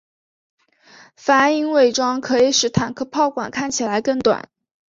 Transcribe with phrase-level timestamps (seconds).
[1.15, 4.49] 反影伪装可以使坦克炮管看起来更短。